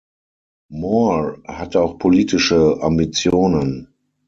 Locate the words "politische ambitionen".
1.99-3.93